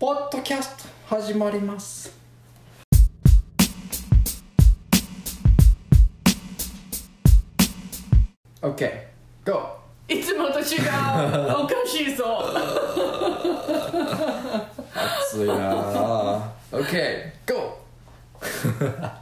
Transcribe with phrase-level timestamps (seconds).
[0.00, 2.12] ポッドキャスト始まります。
[8.60, 8.90] OK,
[9.44, 9.78] go!
[10.08, 10.64] いつもと違う
[11.62, 12.42] おかしいぞ
[14.94, 17.78] 熱いな OK, go!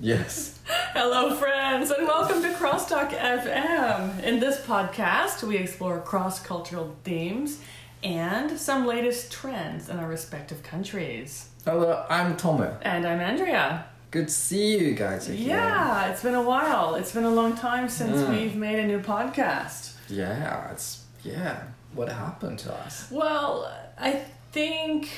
[0.00, 0.60] yes.
[0.94, 4.22] Hello, friends, and welcome to Crosstalk FM.
[4.22, 7.60] In this podcast, we explore cross cultural themes
[8.03, 11.49] and some latest trends in our respective countries.
[11.65, 12.75] Hello, I'm Tomu.
[12.83, 13.85] And I'm Andrea.
[14.11, 15.47] Good to see you guys again.
[15.47, 16.95] Yeah, it's been a while.
[16.95, 19.93] It's been a long time since we've made a new podcast.
[20.09, 21.63] Yeah, it's yeah.
[21.93, 23.09] What happened to us?
[23.11, 25.09] Well, I think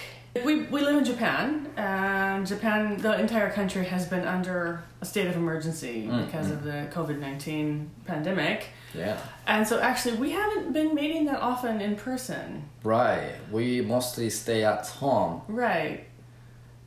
[0.44, 5.28] we, we live in Japan, and Japan, the entire country has been under a state
[5.28, 8.68] of emergency Mm, because of the COVID 19 pandemic.
[8.94, 9.20] Yeah.
[9.48, 12.64] And so, actually, we haven't been meeting that often in person.
[12.84, 13.34] Right.
[13.52, 15.42] We mostly stay at home.
[15.48, 16.06] Right.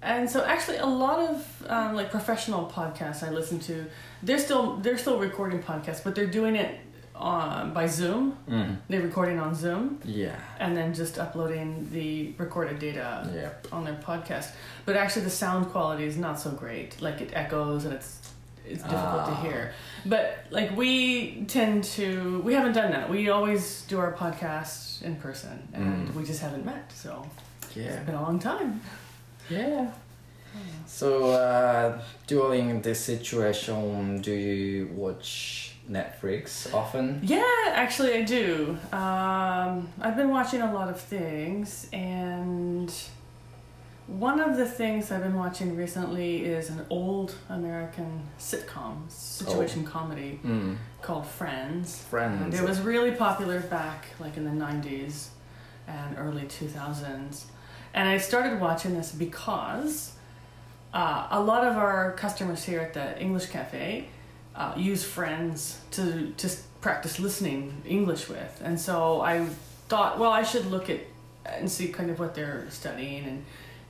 [0.03, 3.87] And so, actually, a lot of um, like professional podcasts I listen to,
[4.23, 6.81] they're still they're still recording podcasts, but they're doing it
[7.15, 8.37] um, by Zoom.
[8.49, 8.79] Mm.
[8.89, 10.01] They're recording on Zoom.
[10.05, 10.35] Yeah.
[10.59, 13.69] and then just uploading the recorded data Yep.
[13.71, 14.51] on their podcast.
[14.87, 17.01] But actually, the sound quality is not so great.
[17.01, 18.19] Like it echoes and it's
[18.67, 19.43] it's difficult to Ah.
[19.43, 19.73] hear.
[20.07, 23.09] But like we tend to, we haven't done that.
[23.11, 26.15] We always do our podcast in person, and Mm.
[26.15, 26.91] we just haven't met.
[26.93, 27.25] So
[27.75, 27.85] Yeah.
[27.85, 28.81] it's been a long time.
[29.49, 29.87] Yeah.
[30.87, 37.21] So uh, during this situation, do you watch Netflix often?
[37.23, 38.77] Yeah, actually, I do.
[38.93, 42.93] Um, I've been watching a lot of things, and
[44.19, 50.41] one of the things I've been watching recently is an old American sitcom, situation comedy
[50.45, 50.77] Mm.
[51.01, 52.03] called Friends.
[52.11, 52.43] Friends.
[52.43, 55.29] And it was really popular back like in the 90s
[55.87, 57.45] and early 2000s.
[57.95, 60.13] And I started watching this because
[60.95, 64.09] uh, a lot of our customers here at the English Cafe
[64.55, 68.61] uh, use Friends to, to practice listening English with.
[68.65, 69.47] And so I
[69.89, 71.01] thought, well, I should look at
[71.45, 73.45] and see kind of what they're studying and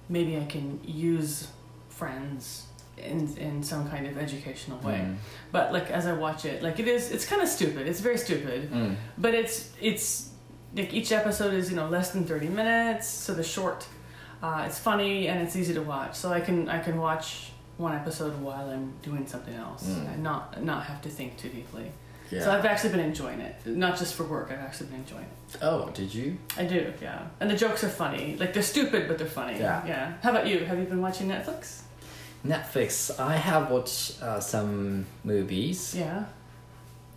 [0.09, 1.49] maybe I can use
[1.89, 5.17] Friends in, in some kind of educational way Mm.
[5.53, 7.87] but like as I watch it, like it is, it's kind of stupid.
[7.87, 8.97] It's very stupid, Mm.
[9.19, 10.31] but it's it's
[10.77, 13.87] like each episode is you know less than thirty minutes, so they're short.
[14.43, 17.95] Uh, it's funny and it's easy to watch, so I can I can watch one
[17.95, 20.15] episode while I'm doing something else Mm.
[20.15, 21.87] and not not have to think too deeply.
[22.33, 22.45] Yeah.
[22.45, 24.49] So I've actually been enjoying it, not just for work.
[24.51, 25.59] I've actually been enjoying it.
[25.61, 26.39] oh, did you?
[26.57, 27.21] I do, yeah.
[27.41, 28.37] And the jokes are funny.
[28.41, 29.59] Like they're stupid, but they're funny.
[29.59, 29.87] Yeah.
[29.87, 30.15] Yeah.
[30.23, 30.65] How about you?
[30.65, 31.83] Have you been watching Netflix?
[32.47, 32.93] Netflix.
[33.21, 36.25] I have watched uh, some movies Yeah.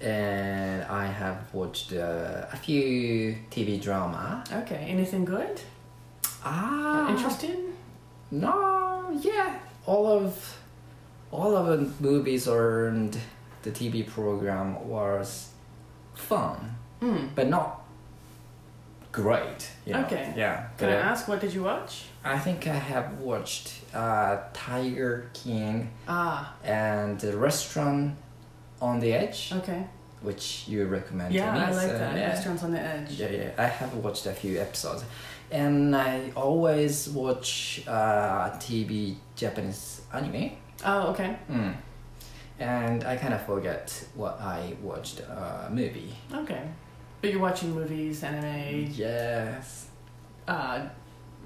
[0.01, 4.43] and I have watched uh, a few TV drama.
[4.51, 4.85] Okay.
[4.89, 5.61] Anything good?
[6.43, 7.73] Ah, Interesting?
[8.31, 10.57] No, yeah, all of
[11.31, 13.17] all of the movies and
[13.65, 15.29] the TV program was
[16.13, 16.57] fun,
[17.01, 17.27] Hmm.
[17.35, 17.69] but not
[19.11, 19.61] great.
[19.85, 20.05] You know?
[20.05, 20.33] Okay.
[20.37, 20.67] Yeah.
[20.77, 21.93] Can I ask what did you watch?
[22.23, 28.15] I think I have watched uh, Tiger King Ah, and the Restaurant
[28.81, 29.81] on the Edge, okay.
[30.21, 31.33] which you recommend?
[31.33, 31.59] Yeah, me.
[31.59, 32.15] I like so, that.
[32.15, 32.27] Yeah.
[32.33, 33.11] Restaurants on the Edge.
[33.11, 33.51] Yeah, yeah.
[33.65, 35.03] I have watched a few episodes,
[35.51, 40.51] and I always watch uh, TV Japanese anime.
[40.83, 41.31] Oh, okay.
[41.49, 41.73] Mm.
[42.59, 46.15] And I kind of forget what I watched uh, movie.
[46.33, 46.63] Okay.
[47.21, 49.87] But you're watching movies, anime, Yes.
[50.47, 50.81] uh,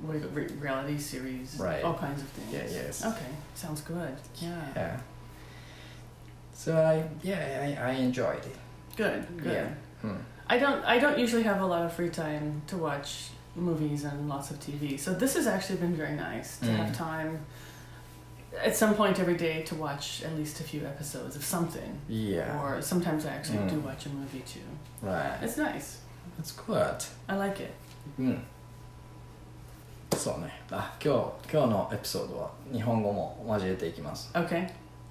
[0.02, 1.84] what do you, re- reality series, Right.
[1.84, 2.54] all kinds of things.
[2.54, 3.06] Yeah, yes.
[3.06, 3.26] Okay,
[3.56, 4.16] sounds good.
[4.36, 4.62] Yeah.
[4.76, 5.00] Yeah.
[6.54, 8.56] So I yeah I, I enjoyed it.
[8.98, 9.54] Good, good.
[9.54, 9.68] Yeah.
[10.02, 10.18] Hmm.
[10.48, 14.28] I don't I don't usually have a lot of free time to watch movies and
[14.30, 15.00] lots of TV.
[15.00, 16.76] So this has actually been very nice to Mm.
[16.78, 17.46] have time
[18.65, 21.99] at some point every day to watch at least a few episodes of something.
[22.09, 22.61] Yeah.
[22.63, 23.71] Or sometimes I actually Mm.
[23.71, 24.61] do watch a movie too.
[25.03, 25.39] Right.
[25.43, 25.99] It's nice.
[26.39, 26.97] That's good.
[27.29, 27.71] I like it.
[28.19, 28.43] うん。
[30.17, 30.63] そうね。
[30.71, 34.31] あ、今日今日のエピソードは日本語も交えていきます。
[34.35, 34.69] Okay.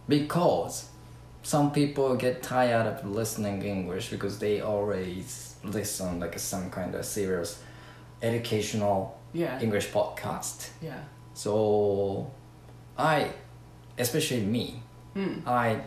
[0.07, 0.89] Because
[1.44, 7.03] some people get tired of listening English because they always listen like some kind of
[7.03, 7.62] serious
[8.21, 9.59] educational Yeah.
[9.62, 10.69] English podcast.
[10.81, 10.94] Yeah.
[11.33, 12.27] So
[12.97, 13.31] I,
[13.98, 14.82] especially me,
[15.16, 15.46] Mm.
[15.46, 15.80] I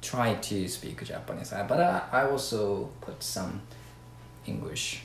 [0.00, 3.60] try to speak Japanese, uh, but I, I also put some
[4.46, 5.02] English.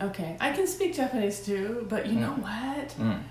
[0.00, 0.36] Okay.
[0.40, 2.42] I can speak Japanese too, but you know Mm.
[2.42, 2.88] what?
[2.98, 3.22] Mm.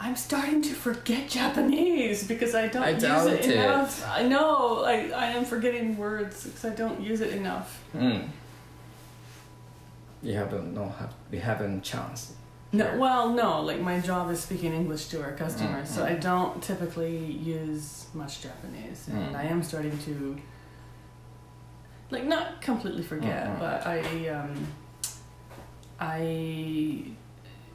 [0.00, 3.54] I'm starting to forget Japanese because I don't I use it it.
[3.54, 4.04] enough.
[4.10, 4.82] I know.
[4.84, 7.80] I, I am forgetting words because I don't use it enough.
[7.94, 8.28] Mm.
[10.22, 12.32] You haven't no have we haven't chance
[12.73, 12.97] No, here?
[12.99, 13.61] well, no.
[13.61, 16.05] Like my job is speaking English to our customers, Mm, so mm.
[16.11, 17.17] I don't typically
[17.57, 19.35] use much Japanese, and Mm.
[19.35, 20.37] I am starting to,
[22.11, 23.59] like, not completely forget, Mm, mm.
[23.59, 24.67] but I, um,
[25.99, 27.03] I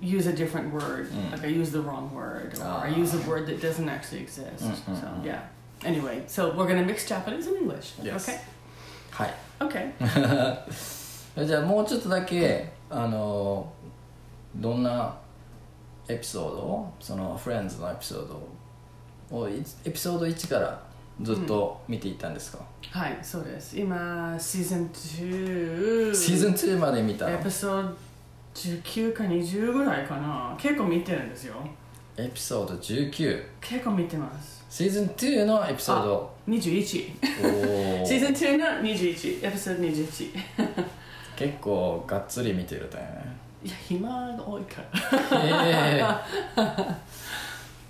[0.00, 1.10] use a different word.
[1.10, 1.32] Mm.
[1.32, 2.96] Like I use the wrong word, or I Ah.
[2.96, 4.64] use a word that doesn't actually exist.
[4.64, 5.24] Mm, mm, so mm.
[5.24, 5.40] yeah.
[5.84, 7.94] Anyway, so we're gonna mix Japanese and English.
[8.02, 8.28] Yes.
[8.28, 8.38] Okay.
[9.10, 9.92] はい Okay.
[11.46, 13.72] じゃあもうちょっとだけあの
[14.55, 15.15] どんな
[16.07, 20.83] エピソードをそのフレンズのエピソードをいエピソード1から
[21.21, 22.59] ずっと見ていったんですか、
[22.91, 23.77] はい、そうです。
[23.77, 26.15] 今、シーズン2。
[26.15, 27.39] シーズン2まで見たの？
[27.39, 27.95] エピソード
[28.55, 30.55] 19か20ぐらいかな。
[30.57, 31.55] 結構見てるんですよ。
[32.17, 34.65] エピソード19結構見てます。
[34.69, 38.05] シーズン2のエピソード？21シー。
[38.19, 40.33] ズン2の21エピソード21
[41.35, 45.41] 結構がっつり見てるだよねいや暇が多いから。
[45.43, 46.01] え
[46.57, 47.09] え。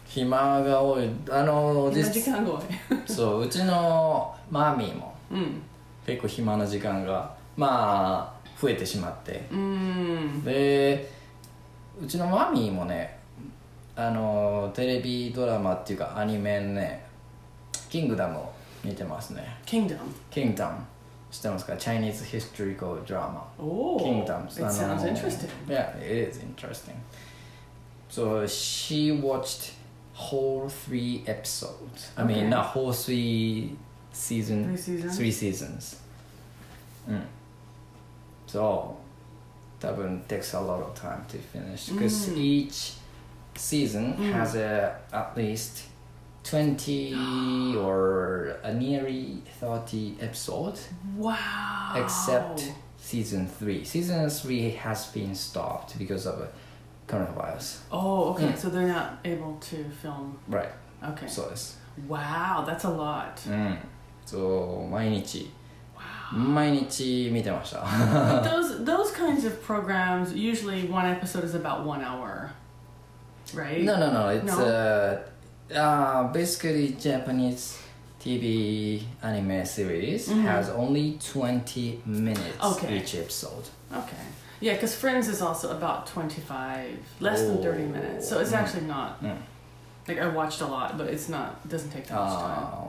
[0.07, 1.09] 暇が多い。
[1.29, 2.61] あの今時実間が多い。
[3.05, 5.61] そううちのマミーもうん。
[6.05, 9.47] 結構暇な時間がまあ増えてしまって。
[9.51, 10.43] うん。
[10.43, 11.11] で
[12.01, 13.19] うちのマミーもね
[13.95, 17.05] あのテレビドラマっていうかアニメね
[17.91, 19.57] 「キングダム」を見てますね。
[19.65, 19.97] Kingdom
[20.31, 20.77] キングダム
[21.30, 26.94] 知ってますか Chinese Historical Drama Oh Kingdoms It sounds interesting yeah it is interesting
[28.08, 29.72] so she watched
[30.14, 32.34] whole three episodes I Okay.
[32.34, 33.76] mean not whole three
[34.12, 35.96] season Three seasons three seasons
[37.08, 37.22] うん
[38.46, 38.96] そ
[39.80, 42.96] う多分 takes a lot of time to finish because うん each
[43.56, 45.88] season うん has a, at least
[46.44, 55.98] 20 or a nearly 30 episodes Wow except season 3 season 3 has been stopped
[55.98, 56.48] because of a
[57.08, 58.56] coronavirus Oh okay Mm.
[58.58, 60.70] so they're not able to film right
[61.02, 61.78] Okay そうです
[62.08, 63.78] Wow that's a lot うん
[64.26, 65.50] そう毎日
[65.96, 67.80] Wow 毎日見てました
[68.42, 72.50] those those kinds of programs usually one episode is about one hour
[73.54, 74.28] right No, no, no.
[74.30, 74.64] It's No?
[74.64, 75.18] uh,
[75.74, 77.78] uh, basically Japanese
[78.20, 80.42] TV anime series Mhm.
[80.42, 82.98] has only 20 minutes Okay.
[82.98, 83.64] each episode.
[83.92, 84.16] Okay.
[84.60, 88.28] Yeah, because Friends is also about 25, less than 30 minutes.
[88.28, 88.58] So it's Oh.
[88.58, 89.36] actually not, Mm.
[90.08, 92.40] like, I watched a lot, but it's not, it doesn't take that much time.
[92.40, 92.88] あ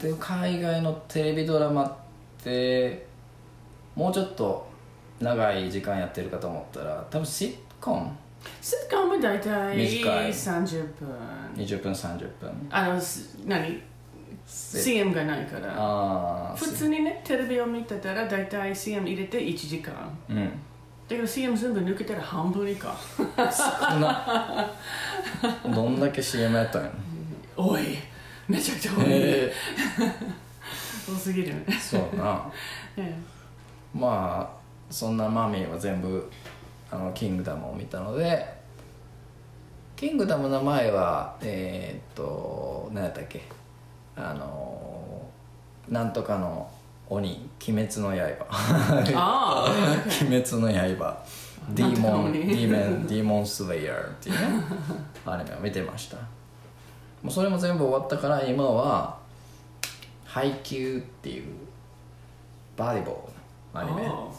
[0.00, 1.92] ーで海外のテレビドラマっ
[2.42, 3.06] て
[3.94, 4.66] もうちょっと
[5.20, 7.56] 長い時間やってるかと思ったら多分シッ
[8.89, 11.07] トコム Sitcom は大体短い30分。
[11.55, 13.81] 20分30分あの、す何
[14.45, 16.53] ?CM がないから。
[16.55, 19.93] 普通にね、テレビを見てたら大体 CM 入れて1時間。
[20.29, 20.51] うん
[21.09, 22.95] だけど CM 全部抜けたら半分以下。
[23.99, 24.71] な
[25.73, 26.91] どんだけ CM やったんや？
[27.57, 27.97] 多い。
[28.47, 29.05] めちゃくちゃ多い。
[29.07, 29.51] え
[31.09, 31.53] 多すぎる。
[31.65, 32.39] ー、そうな
[32.95, 33.15] え
[33.91, 34.59] まあ
[34.91, 36.29] そんなマミーは全部
[36.91, 38.45] あのキングダムを見たので
[39.95, 43.41] キングダムの前はえーっと何やったっけ？
[44.15, 45.21] あの
[45.87, 46.69] なんとかの
[47.09, 48.45] 鬼鬼滅の刃。
[48.49, 49.71] ああ、
[50.23, 51.25] 鬼滅の刃。
[51.71, 54.63] ディーモンディーメンディーモンスレイヤーっていうね
[55.25, 56.17] アニメを見てました。
[56.17, 59.17] もうそれも全部終わったから今は
[60.25, 61.45] 配給っていう
[62.77, 64.07] バディボールアニメ。
[64.07, 64.31] Oh,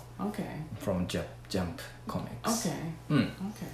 [0.83, 2.67] from Jump, Jump comics.
[2.67, 2.81] Okay.
[3.11, 3.31] Mm.
[3.51, 3.67] Okay.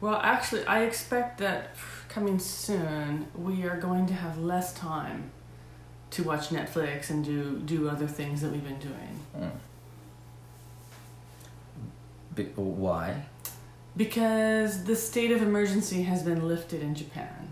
[0.00, 1.70] Well, actually, I expect that
[2.08, 5.30] coming soon we are going to have less time
[6.10, 9.20] to watch Netflix and do do other things that we've been doing.
[9.36, 9.50] Mm.
[12.34, 13.24] Be why?
[13.96, 17.50] Because the state of emergency has been lifted in Japan.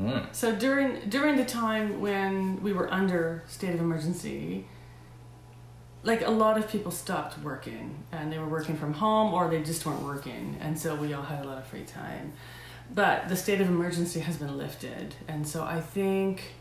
[0.00, 0.34] Mm.
[0.34, 4.66] So during during the time when we were under state of emergency,
[6.06, 9.60] like a lot of people stopped working and they were working from home or they
[9.62, 12.32] just weren't working and so we all had a lot of free time.
[12.94, 16.54] But the state of emergency has been lifted and so i think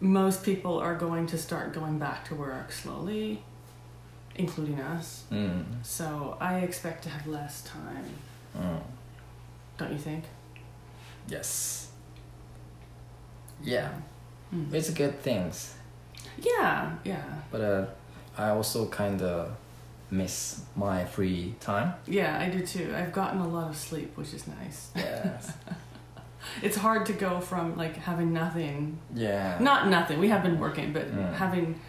[0.00, 3.42] most people are going to start going back to work slowly
[4.36, 5.24] including us.
[5.32, 5.64] Mm.
[5.82, 8.06] so i expect to have less time.
[8.56, 8.80] Mm.
[9.78, 10.24] Don't you think?
[11.26, 11.90] Yes.
[13.62, 13.90] Yeah.
[14.54, 14.72] Mm.
[14.72, 15.74] it's good things
[16.42, 17.24] yeah yeah.
[17.50, 17.86] But uh
[18.38, 19.50] I also kind of
[20.10, 21.92] miss my free time.
[22.06, 22.94] Yeah, I do too.
[22.96, 24.90] I've gotten a lot of sleep, which is nice.
[24.96, 25.52] Yes.
[26.62, 29.58] It's hard to go from like having nothing, yeah.
[29.60, 30.18] not nothing.
[30.20, 31.34] We have been working, but Mm.
[31.34, 31.80] having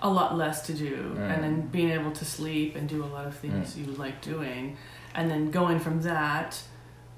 [0.00, 1.30] a lot less to do, Mm.
[1.32, 4.76] and then being able to sleep and do a lot of things you like doing,
[5.14, 6.60] and then going from that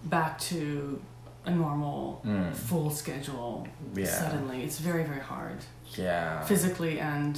[0.05, 1.01] back to
[1.47, 2.53] a normal Mm.
[2.55, 4.07] full schedule Yeah.
[4.07, 5.59] suddenly it's very very hard
[5.97, 6.43] Yeah.
[6.43, 7.35] physically and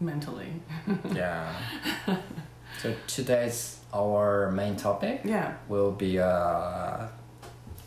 [0.00, 0.52] mentally
[1.14, 1.52] yeah.
[2.82, 7.06] So today's our main topic yeah will be uh,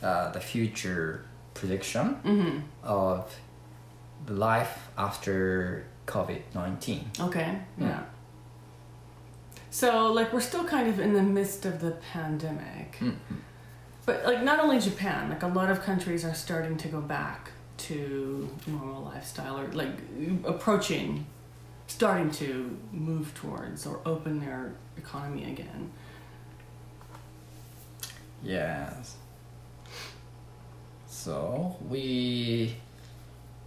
[0.01, 3.35] uh, the future prediction hmm of
[4.25, 7.09] the life after COVID nineteen.
[7.19, 7.87] okay Mm.
[7.89, 8.03] yeah
[9.69, 13.15] so like we're still kind of in the midst of the pandemic Mm.
[14.05, 17.51] But like not only Japan, like a lot of countries are starting to go back
[17.87, 19.95] to normal lifestyle or like
[20.45, 21.25] approaching
[21.87, 25.91] starting to move towards or open their economy again.
[28.43, 29.15] Yes.
[31.07, 32.75] So we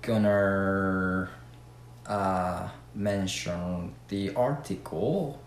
[0.02, 1.28] gonna
[2.06, 5.40] uh, mention the article,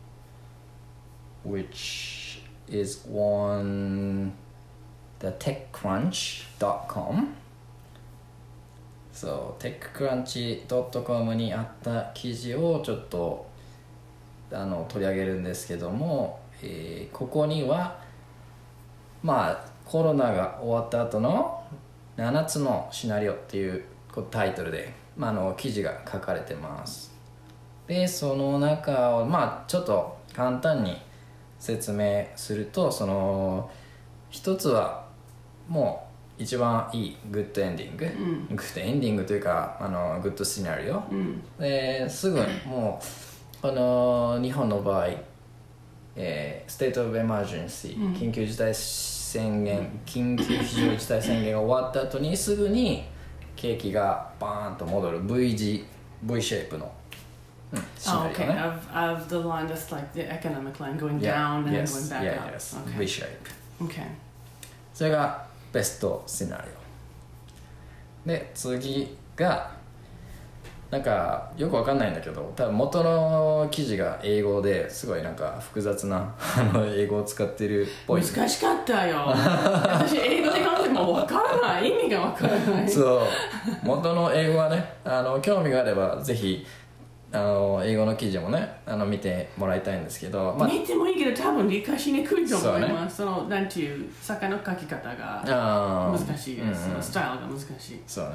[1.44, 4.34] which is on
[5.20, 7.36] the TechCrunch.com.
[9.13, 13.46] そう、TechCrunch.com にあった記事をちょっと
[14.51, 18.00] あの取り上げるんですけども、えーここには
[19.22, 21.63] まあコロナが終わった後の
[22.17, 23.84] 7つのシナリオっていう
[24.29, 27.13] タイトルで、まあ、あの記事が書かれてます。
[27.88, 30.96] でその中をまあちょっと簡単に
[31.60, 33.70] 説明するとその
[34.29, 35.05] 一つは
[35.67, 36.03] もう
[36.38, 38.06] 一番いいグッドエンディング、
[38.56, 41.04] グッドエンディングというかあのグッドシナリオ、
[41.60, 45.10] ですぐもうこの日本の場合
[46.16, 53.04] えー、ステート・オブ・エマージェンシー、緊急事態宣言緊急非常事態宣言が終わった後にすぐに
[53.56, 55.86] 景気がバーンと戻る V 字
[56.22, 56.92] V シェイプの、
[58.06, 58.68] Oh, ナリ okay.
[58.68, 62.10] Of, of the line that's like the economic line going Yeah, down and yes, going
[62.10, 62.52] back yeah, up.
[62.54, 63.00] yes, Okay.
[63.00, 63.28] V シェイ
[63.80, 64.04] プ Okay.
[64.94, 66.63] それがベストシナリ
[68.25, 69.72] オで次が
[70.92, 76.32] なんかよくわかんないんだけど多分元の記事が英語ですごいなんか複雑な
[76.96, 79.25] 英語を使ってるっぽい難しかったよ。
[79.34, 81.89] 私英語で考えてもわからない。
[81.89, 82.88] 意味がわからない。
[82.88, 83.20] そう
[83.82, 86.63] 元の英語はねあの興味があればぜひ
[87.36, 93.18] あの英語の記事もねあの見てもらいたいんですけど、まあ、見てもいいけど多分理解しにくいと思います。
[93.18, 95.44] そ,、のなんていう坂の書き方が
[96.16, 96.86] 難しいです。
[96.86, 98.02] そのスタイルが難しい。
[98.06, 98.32] そうね、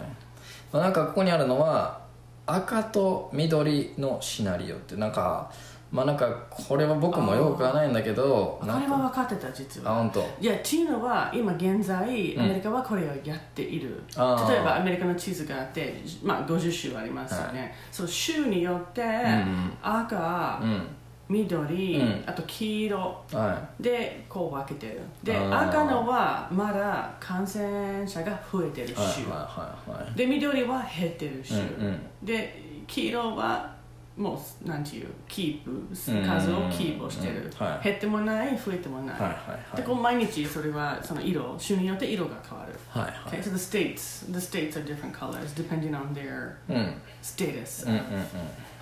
[0.72, 2.00] まあ、なんかここにあるのは
[2.46, 5.52] 赤と緑のシナリオってなんか
[5.90, 9.92] まあなんかこれは僕もよくわかんないんだけどこれは分かってた実は。
[9.92, 10.20] あ本当。
[10.40, 14.02] いや、っていうのは今現在うんアメリカはこれをやっている。
[14.14, 14.52] あー。
[14.52, 17.74] 例えばアメリカの地図があって、まあ、50州ありますよね。
[17.90, 20.86] その州によってん赤、うん。
[21.30, 22.24] 緑、うん。
[22.26, 22.98] あと黄色。
[23.32, 25.00] はでこう分けてる。
[25.22, 30.14] で赤のはまだ感染者が増えてるいはい州、はいはいはい。
[30.14, 32.00] で緑は減ってる州、うんうん。
[32.22, 33.77] で黄色は
[34.18, 37.66] もうなんていうキープうん数をキープをしてる、うん。
[37.66, 37.84] はい。
[37.84, 39.76] 減ってもない増えてもない、はいはいはい。
[39.76, 42.72] でこう毎日それはその色州によって色が変わる。
[42.88, 43.40] はいはい。
[43.40, 46.76] Okay, so the states, the states are different colors depending on their うん。
[46.76, 48.00] うん status うんうん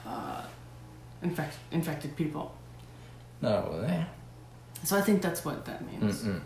[0.07, 0.43] uh,
[1.23, 2.47] infect, infected people.
[3.43, 4.09] なるほどね。
[4.85, 6.27] So I think that's what that うん means.
[6.27, 6.43] うん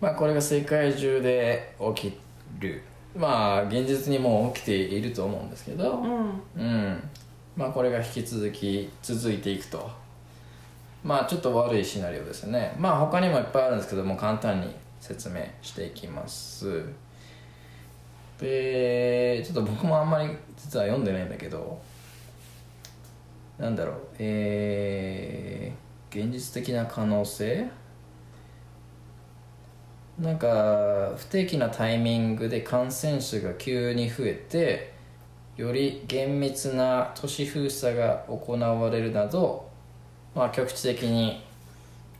[0.00, 2.18] まあこれが世界中で起き
[2.58, 2.82] る。
[3.14, 5.98] まあ現実にもう起きていると思うんですけど。
[5.98, 7.02] うんうん
[7.56, 9.90] まあこれが引き続き続いていくと。
[11.02, 12.74] まあちょっと悪いシナリオですね。
[12.78, 16.84] まあ他にもいっぱいあるんですけども簡単に説明していきます。
[18.38, 21.80] でちょっと僕もあんまり実は読んでないんだけど
[23.58, 23.96] なんだろう。
[24.18, 27.66] えー、現実的な可能性？
[30.18, 34.95] なんか不定期なタイミングで感染者が急に増えて
[35.56, 39.68] より厳密な都市封鎖が行われるなど、
[40.34, 41.42] まあ、局地的に、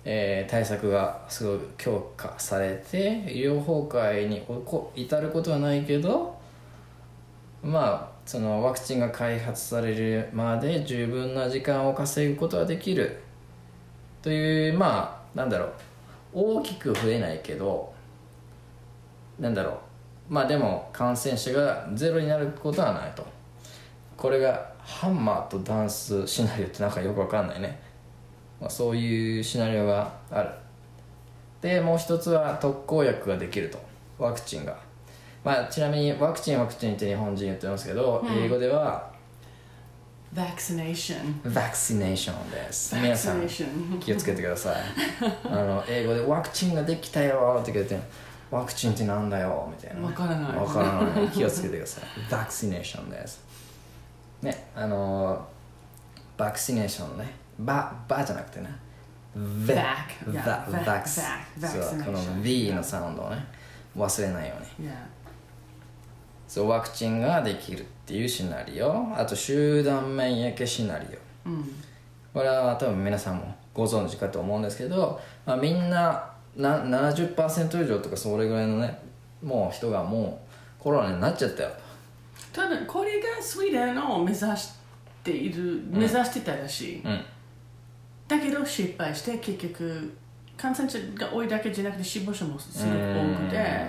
[0.04, 6.38] えー対策がすごく強化されて医療崩壊にこ至ることはないけど
[7.62, 13.20] まあそのワクチンが開発されるまで十分な時間を稼ぐことはできる。
[14.22, 15.72] というまあなんだろう。
[16.32, 17.92] 大きく増えないけど
[19.38, 19.78] なんだろう。
[20.28, 23.26] まあでも感染者がゼロになることはないと。
[24.16, 27.78] これがハンマーとダンスシナリオってなんかよくわかんないね、
[28.60, 30.50] まあ、そういうシナリオがある。
[31.60, 33.78] でもう一つは特効薬ができると。
[34.18, 34.76] ワクチンが。
[35.44, 39.14] まあちなみにワクチンワクチンって日本人言ってますけど、英語では
[40.34, 41.54] Vaccination.
[41.54, 42.94] バクシネーションです。
[42.96, 43.98] 皆さん Vaccination.
[43.98, 44.76] 気をつけてください。
[45.44, 47.98] あの英語で「ワクチンができたよ」って言って
[48.50, 50.00] 「ワクチンってなんだよ」みたいな。
[50.00, 50.56] ね、わからない。
[50.56, 51.28] わからない。
[51.32, 52.04] 気をつけてください。
[52.30, 53.44] バクシネーションです。
[54.42, 55.46] ねあの
[56.36, 57.34] バクシネーションね。
[57.58, 58.70] ババじゃなくてね。
[59.36, 59.76] Vac
[60.28, 61.20] yeah, バ vac- バクス
[61.60, 63.44] そうこの V のサウンドをね
[63.94, 64.88] 忘れないように。
[64.88, 64.94] Yeah.
[66.48, 69.08] そうワクチンができるっていうシナリオ。
[69.16, 71.06] あと集団免疫シナリ
[71.44, 71.48] オ。
[71.48, 71.64] Mm.
[72.32, 78.98] これは多分皆さんもご存知かと思うんですけど、まあ、みんなな70%以上とかそれぐらいのね
[79.42, 80.40] もう人がも
[80.80, 81.70] うコロナになっちゃったよ。
[82.52, 84.72] と多分これがスウェーデンを目指し
[85.22, 87.24] ている、目指してたらしい、うん。
[88.26, 90.14] だけど失敗して結局
[90.56, 93.86] 感染者が多いだけじゃなくて死亡者もすごく多くて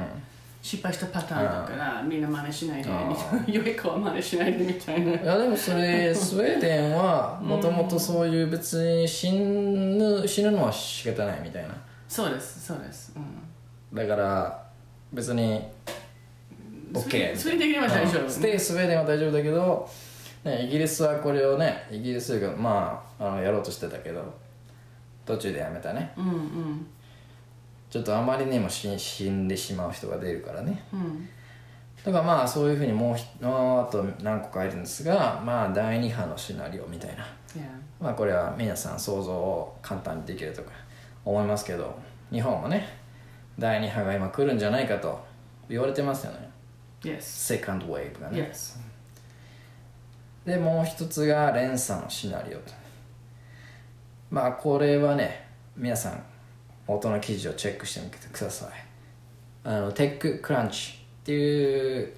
[0.61, 3.09] 失敗したパターンだからみんな真似しないであ
[3.47, 5.11] 良い子は真似しないでみたいな。
[5.13, 11.69] いやでもそれスウェーデンはもともとそういう別に死ぬ死ぬのは仕方ないみたいな
[12.07, 14.67] そうですそうです、うん、だから
[15.13, 15.61] 別に
[16.93, 18.23] OK スウェーデンは大丈夫。
[18.23, 18.29] うん。
[18.29, 19.89] ステイスウェーデンは大丈夫だけど、
[20.43, 24.33] ね、イギリスはこれをねイギリスがまああのやろうとしてたけど
[25.25, 26.13] 途中でやめたね。
[26.17, 26.87] うんうん。
[27.89, 30.83] ちょっとあまりにも死死んでしまう人が出るからね。
[30.93, 31.27] うん。
[32.03, 37.25] だからまあそういうふうにもうひあと何個かいるんですがまあ第2波のシナリオみたいな。
[37.55, 40.71] Yeah まあこれは皆さん想像を簡単にできるとか
[41.27, 41.97] 思いますけど
[42.31, 42.87] 日本もね
[43.59, 45.19] 第2波が今来るんじゃないかと
[45.67, 46.49] 言われてますよね。
[47.01, 47.21] Yes.
[47.21, 48.51] セカンドウェーブがね。
[48.51, 48.77] Yes.
[50.45, 52.71] でもう一つが連鎖のシナリオと。
[54.29, 56.23] まあこれはね皆さん
[56.85, 58.69] 元の記事をチェックしてみてください。
[59.63, 62.13] あのテッククランチっていう、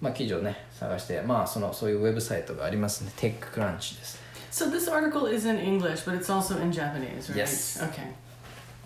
[0.00, 3.12] まあ、記事をね探してまあそのそういうウェブサイトがありますね。
[3.16, 4.20] テッククランチです。
[4.50, 7.36] So this article is in English, but it's also in Japanese, right?
[7.36, 7.82] Yes.
[7.82, 8.12] Okay.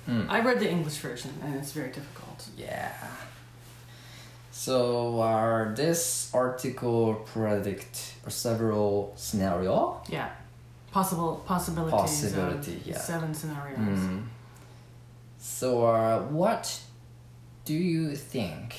[0.09, 0.29] Mm.
[0.29, 2.47] I read the English version, and it's very difficult.
[2.57, 2.93] Yeah.
[4.51, 10.01] So uh, this article predict or several scenario.
[10.09, 10.31] Yeah.
[10.93, 12.01] Possible possibilities.
[12.01, 12.99] Possibility, of yeah.
[12.99, 13.79] Seven scenarios.
[13.79, 14.25] Mm.
[15.39, 16.81] So uh, what
[17.65, 18.75] do you think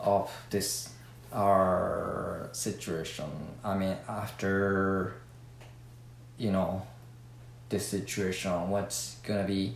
[0.00, 0.90] of this
[1.32, 3.26] our situation?
[3.64, 5.14] I mean, after
[6.36, 6.82] you know
[7.68, 9.74] this situation, what's gonna be,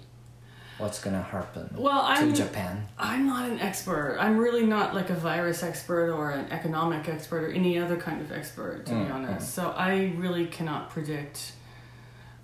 [0.78, 2.86] what's gonna happen Well, to I'm Japan?
[2.98, 4.16] I'm not an expert.
[4.20, 8.20] I'm really not like a virus expert or an economic expert or any other kind
[8.20, 9.54] of expert, to be Mm, honest.
[9.54, 11.52] So I really cannot predict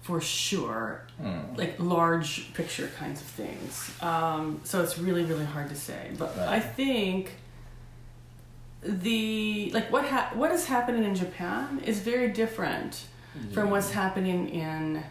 [0.00, 1.56] for sure Mm.
[1.56, 3.92] like large picture kinds of things.
[4.02, 6.10] Um, so it's really really hard to say.
[6.18, 6.48] But Right.
[6.48, 7.32] I think
[8.82, 13.04] the like what ha- what is happening in Japan is very different
[13.54, 15.02] from what's happening in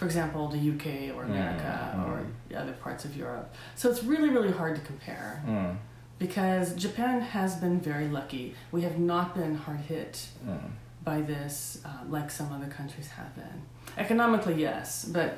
[0.00, 2.14] for example the UK or America Mm, or
[2.48, 3.46] the other parts of Europe.
[3.78, 5.76] So it's really really hard to compare Mm.
[6.24, 8.46] because Japan has been very lucky.
[8.76, 10.14] We have not been hard hit
[10.46, 10.70] Mm.
[11.10, 13.56] by this uh, like some other countries have been.
[14.04, 15.30] Economically, yes, but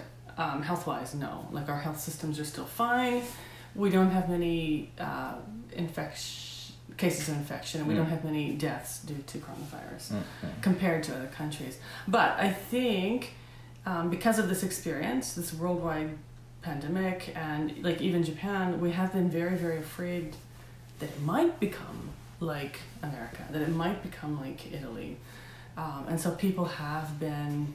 [0.43, 1.33] um, health wise, no.
[1.57, 3.19] Like our health systems are still fine.
[3.75, 5.35] We don't have many uh,
[5.85, 6.51] infection
[7.03, 8.01] cases of infection, and we Mm.
[8.01, 10.23] don't have many deaths due to coronavirus Mm.
[10.43, 10.63] Mm.
[10.69, 11.75] compared to other countries.
[12.17, 13.17] But I think
[13.86, 16.18] um, because of this experience, this worldwide
[16.62, 20.36] pandemic, and like even Japan, we have been very, very afraid
[21.00, 25.18] that it might become like America, that it might become like Italy.
[25.78, 27.74] Um, and so people have been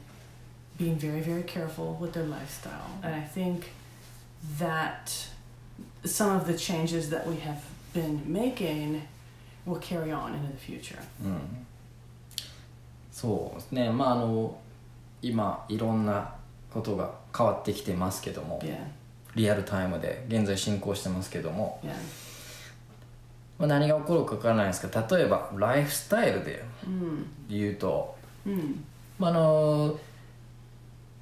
[0.77, 2.91] being very, very careful with their lifestyle.
[3.03, 3.71] And I think
[4.59, 5.29] that
[6.05, 9.03] some of the changes that we have been making
[9.65, 10.99] will carry on into the future.
[11.25, 11.67] うん
[13.13, 14.59] そうですねまああの
[15.22, 16.34] 今いろんな
[16.74, 18.78] ことが変わってきてますけども Yeah,
[19.36, 21.92] リアルタイムで現在進行してますけども、yeah.
[23.60, 27.26] まあ、何が起こるか分からないんですけど例えばライフスタイルで Mm.
[27.50, 28.76] 言うと、Mm.
[29.20, 30.00] まあ、あの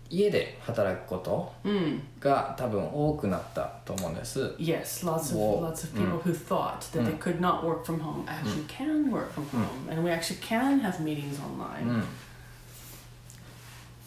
[0.09, 1.99] 家で働くこと Mm.
[2.19, 7.17] が多分多くなったと思うんです Yes, lots of lots of people who thought that they Mm.
[7.17, 10.99] could not work from home actually can work from home, and we actually can have
[11.01, 12.03] meetings う online.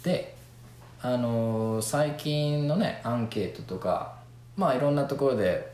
[0.08, 0.34] んで
[1.02, 4.14] あの最近のねアンケートとか
[4.56, 5.72] まあいろんなところで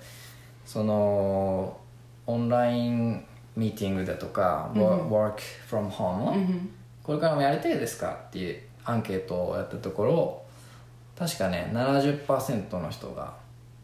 [0.67, 1.79] その
[2.27, 3.25] オンライン
[3.57, 5.37] ミーティングだとか、work
[5.71, 6.69] from home、hmm
[7.05, 10.43] これからもやりたいですかっていうアンケートをやったところ
[11.17, 13.35] 確かね70%の人が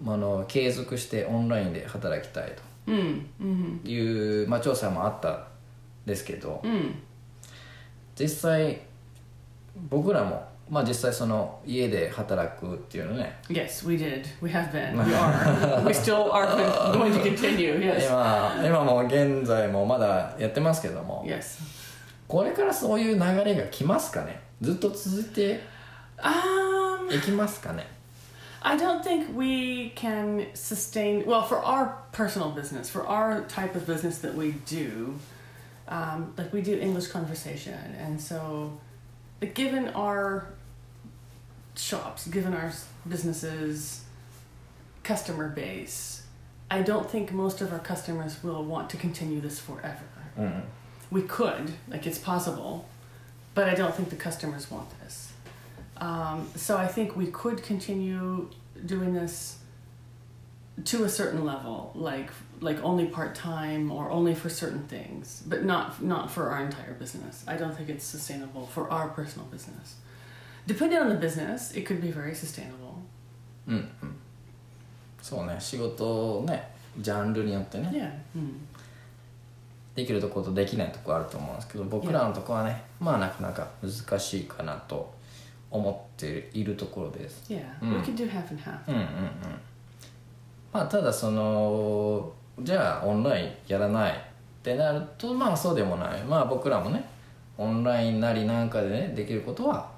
[0.04, 2.52] あの継続してオンラインで働きたい
[2.86, 3.26] Mm.
[3.40, 3.82] Mm.
[3.84, 5.44] という、まあ、調査もあったん
[6.06, 6.94] ですけど Mm.
[8.18, 8.80] 実際
[9.88, 14.24] 僕らもまあ実際その家で働くっていうのね Yes, we did.
[14.40, 14.92] We have been.
[14.94, 15.84] We are.
[15.86, 16.46] we still are
[16.92, 17.78] going to continue.
[17.80, 18.06] Yes.
[18.06, 21.60] 今今も現在もまだやってますけども Yes.
[22.28, 25.60] これからそういう流れが来ますかねずっと続いて
[26.22, 27.86] Um, いきますかね
[28.62, 31.24] I don't think we can sustain.
[31.24, 35.14] Well, for our personal business, for our type of business that we do,
[35.88, 38.70] um, like we do English conversation, and so,
[39.40, 40.46] like, given our
[41.76, 42.72] shops, given our
[43.08, 44.04] businesses,
[45.02, 46.22] customer base,
[46.70, 50.04] I don't think most of our customers will want to continue this forever.
[50.38, 50.62] うん
[51.10, 52.84] We could, like it's possible,
[53.54, 55.32] but I don't think the customers want this.
[55.96, 58.48] Um, so I think we could continue
[58.86, 59.58] doing this
[60.83, 62.29] to a certain level, like
[62.61, 66.93] like only part time or only for certain things, but not not for our entire
[66.93, 67.43] business.
[67.47, 69.95] I don't think it's sustainable for our personal business.
[70.67, 72.95] Depending on the business, it could be very sustainable.
[73.67, 74.15] うんうん
[75.21, 78.11] そうね仕事ねジャンルによってね Yeah.
[78.39, 78.53] Mm.
[79.95, 85.11] できるところとできないところあると思うんですけど僕らのところはねまあなかなか難しいかなと
[85.71, 87.63] 思っているところです Yeah.
[87.81, 88.01] Mm.
[88.01, 88.77] We could do half and half.
[88.87, 89.07] うんうんうん
[90.72, 94.16] まあただそのじゃあオンラインやらないっ
[94.62, 97.04] てなるとまあそうでもないまあ僕らもね
[97.58, 99.90] オンラインなりなんかでねできることは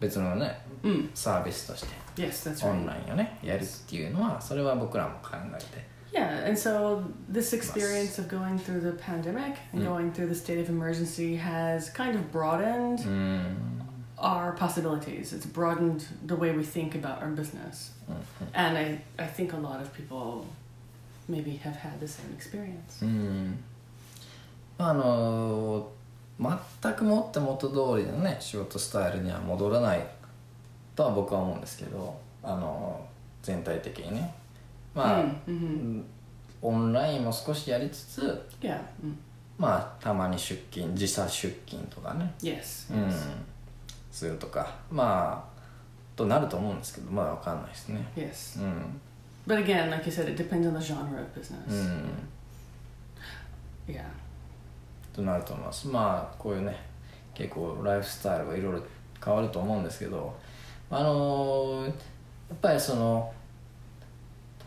[0.00, 1.08] 別のね Mm.
[1.14, 1.88] サービスとして
[2.20, 2.74] Yes, that's オ right.
[2.82, 7.00] ンラインをねやるっていうのはそれは僕らも考えて Yeah, and so
[7.30, 9.88] this experience of going through the pandemic and Mm.
[9.88, 13.81] going through the state of emergency has kind of broadened うん
[14.22, 15.32] our possibilities.
[15.32, 17.92] It's broadened the way we think about our business.
[18.08, 18.16] うん
[18.54, 20.44] And I, I think a lot of people
[21.28, 23.04] maybe have had the same experience.
[24.78, 25.88] ああの
[26.40, 30.06] 全くもって元通りのね仕事スタイルには戻らない
[30.96, 33.06] とは僕は思うんですけどあの
[33.42, 34.34] 全体的にね
[34.94, 36.02] まあ、Mm, mhm.
[36.60, 38.78] オンラインも少しやりつつ Yeah.
[39.04, 39.14] Mm.
[39.58, 42.92] まあたまに出勤時差出勤とかね Yes.
[42.92, 43.14] うん yes.
[44.12, 45.52] するとかまあ
[46.14, 48.60] となると思うんですけどまだわかんないですね Yes.
[48.62, 49.00] うん
[49.44, 51.56] But again, like you said, it depends on the genre of business.
[51.68, 52.10] うん
[53.88, 54.04] Yeah.
[55.12, 56.76] となると思いますまあこういうね
[57.34, 58.82] 結構ライフスタイルがいろいろ
[59.24, 60.34] 変わると思うんですけど
[60.90, 61.90] あのーや
[62.54, 63.32] っぱりその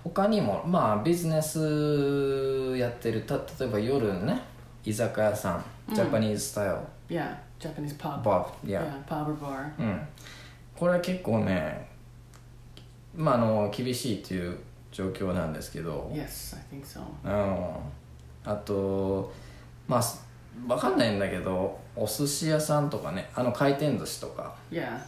[0.04, 4.42] 他にもまあビジネスやってるた例えば夜ね
[4.86, 5.54] 居酒屋さ
[5.90, 6.76] ん、ジャパニーズスタイル
[7.08, 7.36] Yeah.
[7.60, 8.22] Japanese pub.
[8.24, 9.06] バーいや yeah.
[9.06, 9.72] Pub or bar.
[9.80, 10.08] うん
[10.76, 11.88] これは結構ね
[13.16, 14.58] まああの厳しいという
[14.92, 17.02] 状況なんですけど、Yes, I think so.
[17.24, 19.32] うんあと
[19.88, 20.24] まあす
[20.68, 25.00] わかんないんだけどお寿司屋さんとかねあの回転寿司とか、Yeah.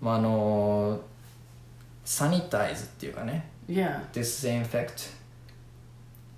[0.00, 1.00] まあ、あの
[2.04, 4.00] サニタイズっていうかね Yeah.
[4.12, 5.02] ディスインフェクト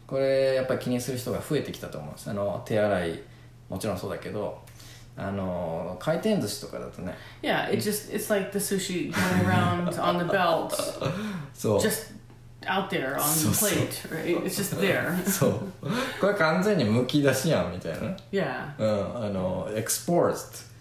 [0.06, 3.20] これやっぱり気にする人が増えてきたと思うんですあの手洗い
[3.68, 4.58] もちろんそうだけど
[5.16, 10.70] あの回転寿司とかだとね Yeah, it just it's like the sushi going around on the belt,
[11.54, 12.12] そう just
[12.66, 14.42] out there on the plate, right?
[14.42, 15.14] It's just there.
[15.24, 15.60] そう
[16.20, 18.84] これ完全にむき出しやんみたいなね Yeah, う
[19.20, 20.74] んあのエクスポーズ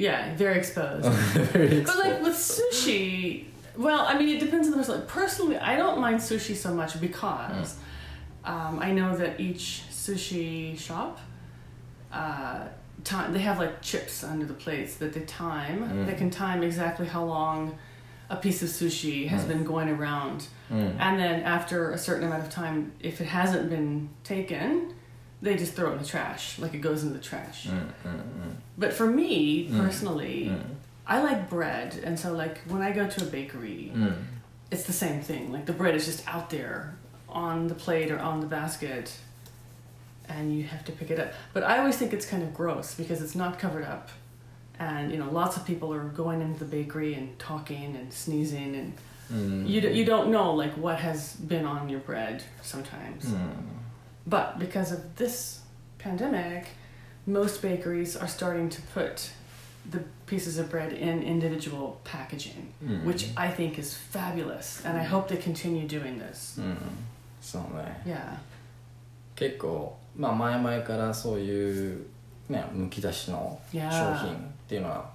[0.00, 1.04] yeah, very exposed.
[1.52, 2.22] Very but like exposed.
[2.22, 2.34] with
[2.72, 3.44] sushi,
[3.76, 4.94] well, I mean, it depends on the person.
[4.94, 7.76] Like, personally, I don't mind sushi so much because
[8.44, 11.18] Um, I know that each sushi shop,
[12.12, 12.68] uh,
[13.04, 15.88] time, they have like chips under the plates that they time.
[15.88, 16.06] Mm.
[16.06, 17.78] They can time exactly how long
[18.30, 19.48] a piece of sushi has mm.
[19.48, 20.46] been going around.
[20.70, 20.96] Mm.
[20.98, 24.94] And then after a certain amount of time, if it hasn't been taken,
[25.42, 27.66] they just throw it in the trash, like it goes in the trash.
[27.66, 28.54] Mm, mm, mm.
[28.76, 30.52] But for me personally,
[31.06, 33.90] I like bread, and so like when I go to a bakery,
[34.70, 35.50] it's the same thing.
[35.50, 36.94] Like the bread is just out there
[37.32, 39.18] on the plate or on the basket
[40.30, 41.32] and you have to pick it up.
[41.52, 44.10] But I always think it's kind of gross because it's not covered up.
[44.78, 48.74] And you know, lots of people are going into the bakery and talking and sneezing,
[48.74, 48.92] and
[49.30, 49.68] mm.
[49.68, 53.26] you d- you don't know like what has been on your bread sometimes.
[53.26, 53.50] Mm.
[54.26, 55.60] But because of this
[55.98, 56.68] pandemic,
[57.26, 59.32] most bakeries are starting to put
[59.90, 63.04] the pieces of bread in individual packaging, mm.
[63.04, 65.08] which I think is fabulous, and I mm.
[65.08, 66.58] hope they continue doing this.
[66.58, 66.76] Mm.
[67.40, 68.18] そうね Yeah.
[69.34, 72.06] 結構まあ前々からそういう
[72.48, 75.08] ねむき出しの商.品っていうのは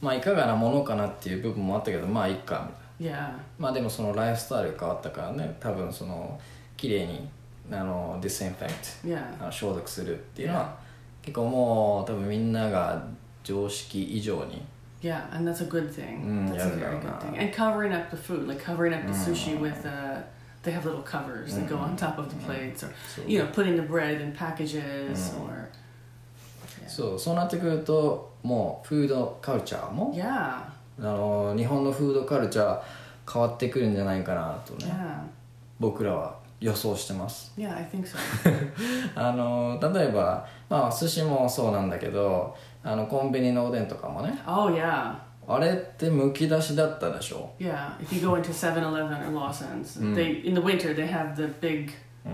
[0.00, 2.66] まあいかがなものかなっていう部分もあったけどまあいいか
[3.00, 3.32] みたいな Yeah.
[3.58, 6.38] まあでもそのライフスタイルが変わったからね多分その
[6.76, 7.26] 綺麗に
[7.72, 9.22] あのディスインフェクト Yeah.
[9.40, 10.74] あの消毒するっていうのは
[11.22, 13.02] 結構もう多分みんなが
[13.44, 14.62] 常識以上に
[15.02, 16.20] Yeah, and that's a good thing.
[16.26, 17.18] Mm, that's yeah, a very no, good no.
[17.32, 17.38] thing.
[17.38, 19.60] And covering up the food, like covering up the sushi Mm.
[19.60, 20.20] with uh,
[20.62, 23.50] they have little covers that go on top of the plates, or そう you know,
[23.52, 24.80] putting the bread in packages,
[25.14, 25.44] Mm.
[25.46, 25.68] or.
[26.88, 32.80] そうそうなってくるともうフードカルチャーも yeah, あの日本のフードカルチャー
[33.32, 35.20] 変わってくるんじゃないかなとね yeah,
[35.78, 37.76] 僕らは予想してます yeah.
[37.76, 38.16] I think so.
[39.14, 45.14] あの例えばまあ寿司もそうなんだけどあのコンビニのおでんとかもね oh yeah,
[45.52, 47.96] あれってむき出しだったでしょ yeah.
[48.00, 50.14] If you go into 7-Eleven or Lawson's, Mm.
[50.14, 51.90] they in the winter they have the big
[52.24, 52.32] うん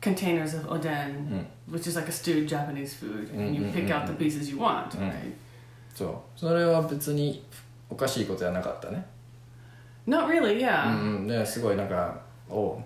[0.00, 1.44] containers of oden, Mm.
[1.70, 4.12] which is like a stewed Japanese food, and you Mm, mm, pick mm, out the
[4.12, 4.16] mm.
[4.18, 5.08] pieces you want, Mm.
[5.10, 5.32] right?
[5.94, 7.44] そうそれは別に
[7.88, 9.04] おかしいことじゃなかったね
[10.06, 12.80] Not really, う yeah, んうんですごいなんか「お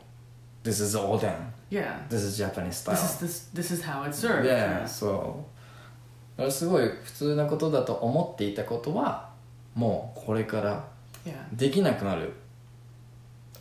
[0.64, 1.32] This is おでん
[1.70, 2.06] yeah.
[2.08, 4.44] This is Japanese style This is this this is how it's served.
[4.44, 9.29] yeah そうだからすごい普通なことだと思っていたことは
[9.75, 10.85] もうこれから
[11.25, 11.33] yeah.
[11.53, 12.33] できなくなる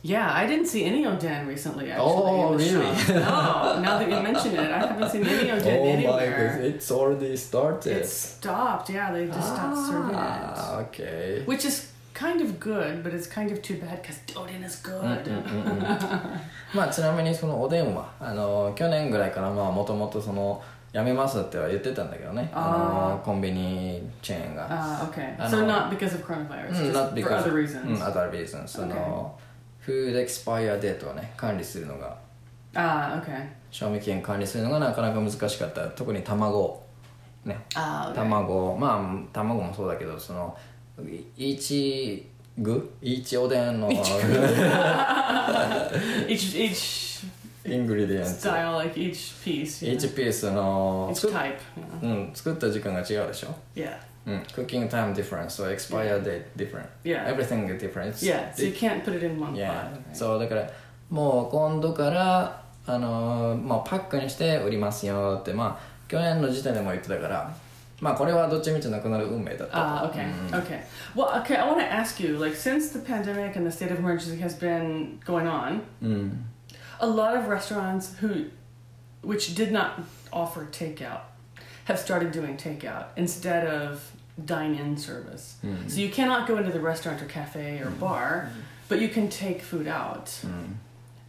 [0.03, 1.89] Yeah, I didn't see any Oden recently.
[1.91, 2.95] Actually, Oh, in the really?
[2.95, 3.09] shop.
[3.09, 6.59] no, now that you mention it, I haven't seen any Oden anywhere.
[6.61, 8.91] it's already started It's stopped.
[8.91, 13.26] Yeah, they just stopped serving it, ah, okay which is kind of good, but it's
[13.26, 15.00] kind of too bad because Oden is good.
[16.74, 25.36] まあちなみにそのおでんはあの去年ぐらいからまあもともとそのやめますっては言ってたんだけどねあのコンビニチェーンが Ah, okay.
[25.48, 25.66] So know.
[25.66, 27.86] not because of coronavirus, うん just not for because other reasons.
[27.86, 29.38] うん other reasons その
[29.78, 32.16] フードエクスパイアデートをね管理するのが
[32.74, 33.48] Ah, okay.
[33.70, 36.82] 賞味期限管理するのがなかなか難しかった特に卵
[37.44, 38.14] ね Ah, okay.
[38.14, 40.69] 卵まあ卵もそうだけどそのい
[41.36, 42.26] 一
[42.58, 44.00] 具一おでんの Each
[46.28, 47.10] each
[47.66, 49.86] イングリディエンツ style, like each piece.
[49.86, 49.94] Yeah.
[49.96, 51.54] 1ピースの Each 作っ type.
[52.02, 53.96] うん、作った時間が違うでしょ Yeah.
[54.26, 56.86] うん、cooking time different, so expire date different.
[57.04, 57.26] Yeah.
[57.26, 58.12] Everything is different.
[58.24, 58.52] Yeah.
[58.54, 59.68] So you can't put it in one Yeah.
[59.68, 59.92] pot.
[59.92, 60.14] right?
[60.14, 60.70] そうだから
[61.10, 67.54] もう今度からあのーまあパックにして売りますよってまあ去年の時点でも言ってたから
[68.01, 69.73] まあこれはどっちみちなくなる運命だったと。
[69.73, 70.83] Ah, okay, okay.
[71.15, 71.55] Well, okay.
[71.55, 74.53] I want to ask you, like, since the pandemic and the state of emergency has
[74.57, 76.45] been going on, うん。
[76.99, 78.49] a lot of restaurants who,
[79.21, 81.21] which did not offer takeout,
[81.85, 84.11] have started doing takeout instead of
[84.43, 85.55] dine-in service.
[85.87, 88.49] So you cannot go into the restaurant or cafe or bar,
[88.89, 90.29] but you can take food out.
[90.43, 90.79] うん。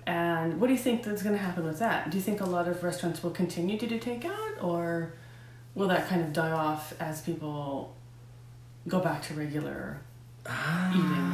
[0.08, 2.10] And what do you think that's going to happen with that?
[2.10, 5.14] Do you think a lot of restaurants will continue to do takeout, or
[5.75, 7.93] will that kind of die off as people
[8.87, 9.99] go back to regular
[10.93, 11.33] eating?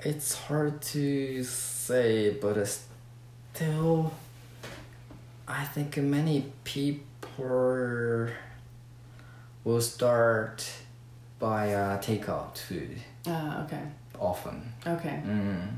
[0.00, 2.84] It's hard to say, but it's
[3.54, 4.12] still,
[5.48, 8.28] I think many people
[9.64, 10.70] will start
[11.38, 13.80] by uh, takeout food Ah, okay,
[14.20, 14.72] often.
[14.86, 15.22] okay.
[15.26, 15.68] Mm.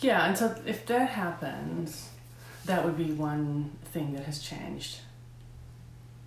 [0.00, 2.10] Yeah, and so if that happens,
[2.64, 4.98] that would be one thing that has changed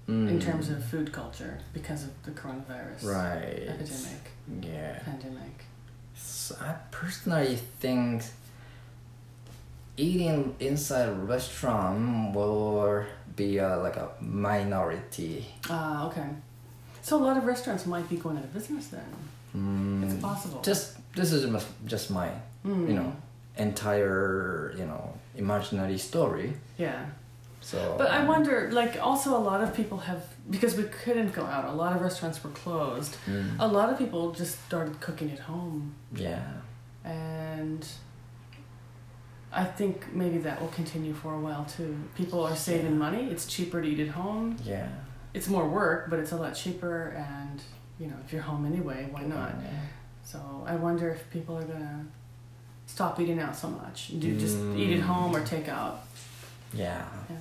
[0.09, 0.41] in Mm.
[0.41, 3.67] terms of food culture because of the coronavirus right.
[3.73, 4.23] epidemic,
[4.61, 4.99] Yeah.
[5.05, 5.65] pandemic.
[6.15, 8.23] So I personally think
[9.97, 15.45] eating inside a restaurant will be a, like a minority.
[15.69, 16.27] Ah, okay.
[17.01, 19.09] So a lot of restaurants might be going out of business then.
[19.55, 20.61] Mm, It's possible.
[20.61, 22.29] Just this is just- just my
[22.65, 22.87] Mm.
[22.89, 23.13] you know
[23.57, 26.53] entire you know imaginary story.
[26.77, 27.05] Yeah.
[27.61, 27.95] So.
[27.97, 31.65] But I wonder, like, also a lot of people have, because we couldn't go out,
[31.65, 33.17] a lot of restaurants were closed.
[33.27, 35.93] Mm, A lot of people just started cooking at home.
[36.15, 36.41] yeah.
[37.03, 37.85] And
[39.51, 41.97] I think maybe that will continue for a while too.
[42.15, 44.57] People are saving money, it's cheaper to eat at home.
[44.63, 44.87] Yeah.
[45.33, 47.61] It's more work, but it's a lot cheaper, and,
[47.99, 49.53] you know, if you're home anyway, why not?
[50.23, 52.05] So I wonder if people are gonna
[52.85, 54.09] stop eating out so much.
[54.19, 55.07] Do just eat at Mm.
[55.07, 56.01] home or take out.
[56.73, 57.03] Yeah.
[57.29, 57.37] Yeah.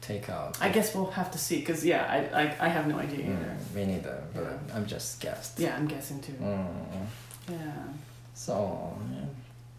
[0.00, 0.56] Take out.
[0.60, 3.56] I guess we'll have to see, because, yeah, I, I, I have no idea either.
[3.72, 4.18] Mm, me neither.
[4.34, 5.58] But I'm just guessed.
[5.58, 6.34] Yeah, I'm guessing too.
[6.40, 6.66] うん。
[7.54, 7.72] Yeah.
[8.38, 9.28] そうね、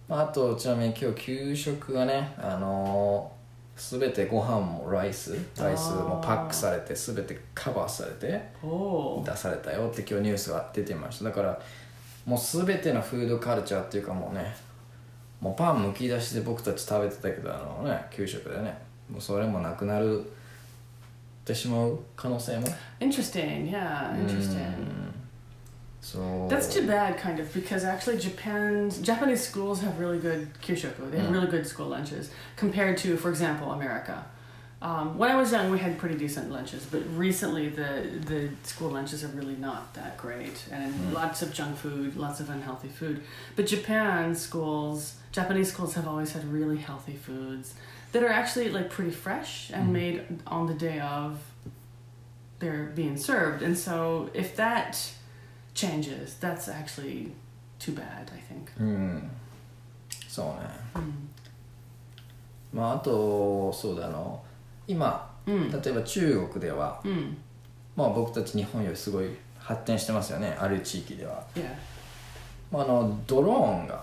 [0.10, 9.24] まあ、あとちなみに今日給食がねあのー、全てご飯もライスライスもパックされて全てカバーされて Oh.
[9.24, 11.62] 出されたよって今日ニュースが出てましただから
[12.26, 14.54] もう全てのフードカルチャーっていうかもうね
[15.41, 18.77] もうパンむき出しで僕たち食べてたけどあのね給食でね
[19.11, 20.25] もうそれもなくなるっ
[21.45, 22.67] てしまう可能性も
[23.01, 23.71] Interesting.
[23.71, 25.13] Yeah, interesting.
[26.01, 31.11] そう That's too bad, kind of, because actually Japan's Japanese schools have really good kyushoku.
[31.11, 31.33] They have Mm.
[31.33, 34.23] really good school lunches compared to, for example, America.
[34.83, 38.91] Um, when I was young, we had pretty decent lunches, but recently the the school
[38.91, 41.15] lunches are really not that great, and Mm.
[41.15, 43.23] lots of junk food, lots of unhealthy food.
[43.57, 47.75] But Japan schools, Japanese schools have always had really healthy foods
[48.13, 49.93] that are actually like pretty fresh and Mhm.
[49.93, 51.39] made on the day of
[52.61, 53.63] they're being served.
[53.63, 54.97] And so if that
[55.75, 57.33] changes, that's actually
[57.79, 58.71] too bad, I think.
[58.79, 59.31] うん
[60.29, 61.13] そうね Mm.
[62.73, 64.43] まああとそうだあの
[64.87, 65.71] 今 Mm.
[65.85, 67.35] 例えば中国では、 Mm.
[67.97, 71.75] まあ、僕たち日本よりすごい発展してますよねある地域では、 Yeah.
[72.73, 74.03] まあ、あのドローンが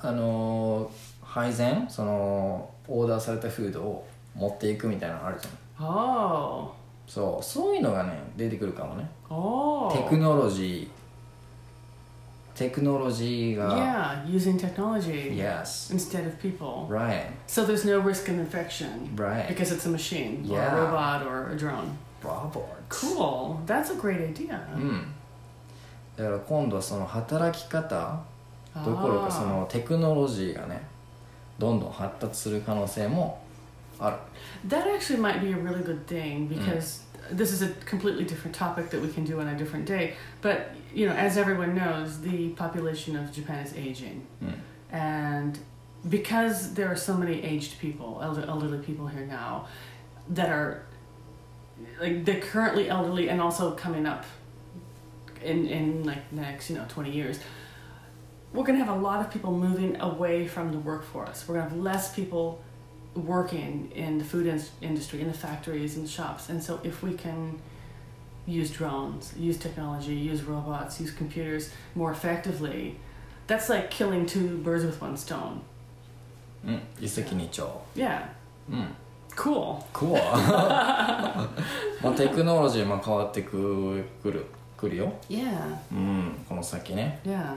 [0.00, 0.90] あの
[1.22, 6.70] 配膳そのオーダーされたフードを持っていくみたいなのあるじゃん Oh.
[7.06, 9.90] そうそういうのがね出てくるかもね Oh.
[9.92, 16.86] テクノロジーテクノロジーが Yeah, using technology Yes instead of people.
[16.88, 20.74] right So there's no risk of infection right because it's a machine or Yeah.
[20.76, 21.96] a robot or a drone.
[22.22, 23.60] Robert Cool.
[23.66, 24.58] That's a great idea.
[24.74, 25.14] うん
[26.16, 28.18] だから今度はその働き方
[28.75, 29.47] どころかそ Ah.
[29.61, 30.81] のテクノロジーがね
[31.59, 33.41] どんどん発達する可能性も
[33.99, 34.17] ある
[34.67, 38.89] That actually might be a really good thing because this is a completely different topic
[38.89, 40.13] that we can do on a different day.
[40.41, 44.21] But, you know, as everyone knows, the population of Japan is aging.
[44.41, 44.53] うん
[44.91, 45.59] And
[46.09, 49.65] because there are so many aged people, elder, elderly people here now,
[50.33, 50.83] that are
[51.99, 54.23] like they're currently elderly and also coming up
[55.43, 57.39] in in like the next you know 20 years
[58.53, 61.65] we're going to have a lot of people moving away from the workforce we're going
[61.67, 62.61] to have less people
[63.15, 67.13] working in the food in- industry in the factories and shops and so if we
[67.13, 67.59] can
[68.45, 72.95] use drones use technology use robots use computers more effectively
[73.47, 75.61] that's like killing two birds with one stone
[76.65, 78.23] うん一石二鳥 yeah
[78.69, 78.87] うん
[79.35, 80.19] cool クワ
[82.01, 84.45] まあテクノロジーも変わってくくる
[84.77, 87.55] くるよ yeah うんこの先ね yeah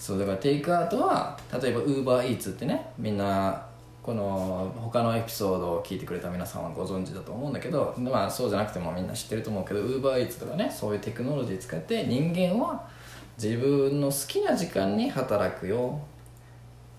[0.00, 3.66] そうだからテイクアウトは例えばウーバーイーツってねみんな
[4.02, 12.88] この他のエピソードを聞いてくれた皆さんはご存知だと思うんだけどまあそうじゃなくてもみんな知ってると思うけどウーバーイーツとかねそういうテクノロジー使って人間は
[13.36, 16.00] 自分の好きな時間に働くよ。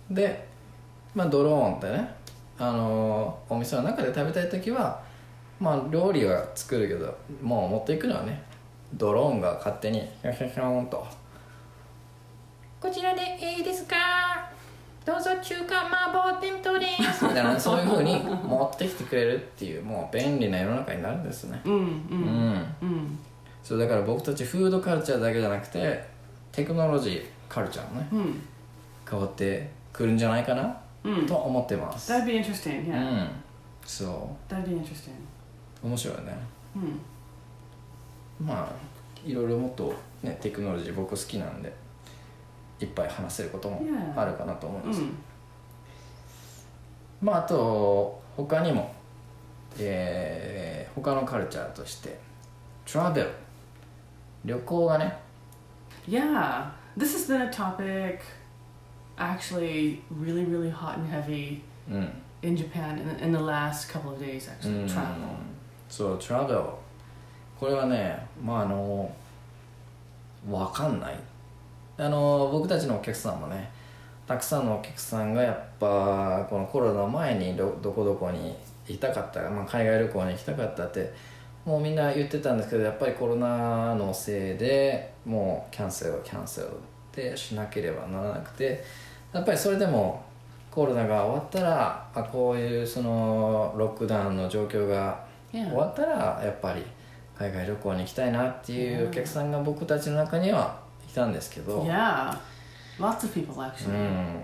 [0.09, 0.47] で、
[1.15, 2.07] まあ、ドローンってね
[2.59, 5.01] あのお店の中で食べたい時は
[5.59, 8.43] まあ料理は作るけどもう持っていくのはね
[8.93, 11.07] ドローンが勝手にヒョヒョヒョンと
[12.81, 13.21] こちらで
[13.57, 13.95] いいですか？
[15.05, 23.07] どうぞ中華麻婆弁当ですみたいなそういうふうに持ってきてくれるっていうもう便利な世の中になるんですね mm, う mm, ん mm.
[23.63, 26.03] そうだから僕たちフードカルチャーだけじゃなくて
[26.51, 28.39] テクノロジーカルチャーもね Mm.
[29.09, 31.27] 変わってくるんじゃないかな、Mm.
[31.27, 33.23] と思ってます That'd be interesting, う yeah.
[33.23, 33.29] ん
[33.83, 35.09] そ That'd be interesting.
[35.83, 36.37] う面白いよね
[36.77, 38.45] Mm.
[38.47, 39.91] まあいろいろもっと
[40.21, 41.73] ねテクノロジー僕好きなんで
[42.81, 43.81] いっぱい話せることも.
[44.15, 45.11] あるかなと思います、Mm.
[47.21, 48.93] まああと他にも、
[49.79, 52.19] えー他のカルチャーとして
[52.85, 53.29] トラベル
[54.43, 55.17] 旅行がね
[56.07, 56.65] Yeah,
[56.97, 58.19] this has been a topic
[59.17, 64.19] actually really, really hot and heavy うん in Japan in, in the last couple of
[64.19, 64.83] days, う actually.
[64.83, 65.05] ん Travel.
[65.89, 66.59] そうトラベル
[67.59, 69.09] これはねまああの
[70.49, 71.19] わかんない
[72.01, 73.69] あの僕たちのお客さんもね
[74.25, 78.55] たくさんのお客さんがやっぱこのコロナ前にどどこどこに
[78.87, 81.13] 行きたかった、まあ、海外旅行に行きたかったって
[81.63, 86.71] もうみんな言ってたんですけどやっぱりコロナのせいでもうキャンセルキャンセルっ
[87.11, 88.83] てしなければならなくて
[89.31, 90.23] やっぱりそれでも
[90.71, 96.81] コロナが終わったらあこういうそのロックダウンの状況が.終わったらやっぱり
[97.37, 100.80] 海外旅行に行きたいなっていうお客さんが僕たちの中には
[101.11, 102.37] いたんですけど、Yeah.
[102.99, 103.89] Lots of people, う actually.
[103.91, 104.41] ん、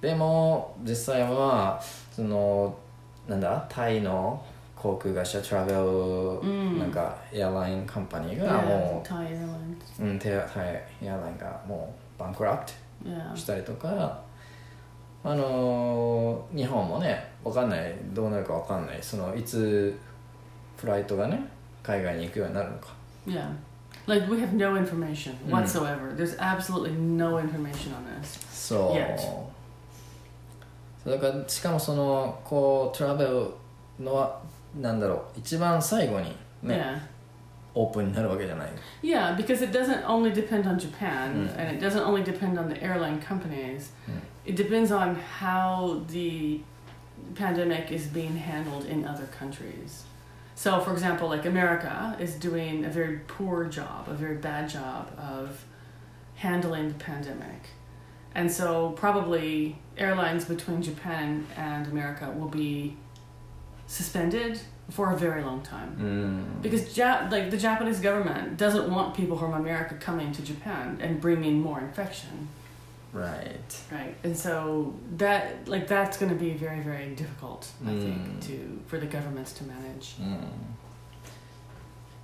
[0.00, 1.80] でも実際は
[2.10, 2.74] その
[3.28, 4.42] なんだタイの
[4.74, 5.78] 航空会社トラベル、
[6.48, 10.02] んなんかエアラインカンパニーが Yeah, も Thai Airlines.
[10.02, 12.72] う、うん、タイタイエアラインがもうバンクラプト
[13.04, 13.36] Yeah.
[13.36, 14.22] したりとか
[15.24, 19.98] あのー日本もねわかんないどうなるかわかんないそのいつ
[20.76, 21.40] フライトがね
[21.82, 22.88] 海外に行くようになるのか
[23.26, 23.48] Yeah.
[24.07, 25.51] Like, we have no information Mm.
[25.51, 26.15] whatsoever.
[26.15, 28.39] There's absolutely no information on this.
[28.51, 29.17] そう Yet.
[29.17, 29.49] そ
[31.05, 33.49] うだからしかもそのこうトラベル
[33.99, 34.41] のは
[34.79, 37.01] なんだろう一番最後にね、
[37.73, 38.69] オープンになるわけじゃない
[39.03, 39.35] Yeah.
[39.35, 41.59] Yeah, because it doesn't only depend on Japan, Mm.
[41.59, 43.91] and it doesn't only depend on the airline companies.
[44.07, 44.19] Mm.
[44.45, 46.61] It depends on how the
[47.35, 50.05] pandemic is being handled in other countries.
[50.62, 55.10] So, for example, like America is doing a very poor job, a very bad job
[55.18, 55.64] of
[56.36, 57.62] handling the pandemic.
[58.32, 62.96] And so, probably airlines between Japan and America will be
[63.88, 65.96] suspended for a very long time.
[65.98, 66.62] Mm.
[66.62, 71.20] Because ja- like the Japanese government doesn't want people from America coming to Japan and
[71.20, 72.46] bringing more infection,
[73.14, 73.60] Right.
[73.92, 74.14] right?
[74.24, 78.00] And so that like that's going to be very very difficult, I Mm.
[78.00, 80.18] think, to for the governments to manage.
[80.20, 80.36] うん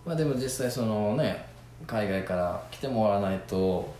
[0.06, 1.44] まあでも実際そのね
[1.86, 3.92] 海外から来てもらわないと